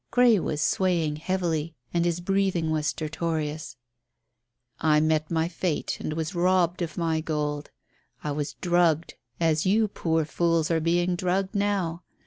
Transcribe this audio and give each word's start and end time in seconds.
Grey 0.09 0.39
was 0.39 0.61
swaying 0.63 1.17
heavily 1.17 1.75
and 1.93 2.05
his 2.05 2.21
breathing 2.21 2.71
was 2.71 2.87
stertorous. 2.87 3.75
"I 4.79 4.99
met 4.99 5.29
my 5.29 5.47
fate 5.47 5.99
and 5.99 6.13
was 6.13 6.33
robbed 6.33 6.81
of 6.81 6.97
my 6.97 7.19
gold. 7.21 7.69
I 8.23 8.31
was 8.31 8.53
drugged 8.55 9.13
as 9.39 9.67
you 9.67 9.87
poor 9.87 10.25
fools 10.25 10.71
are 10.71 10.79
being 10.81 11.13
drugged 11.15 11.53
now. 11.53 12.01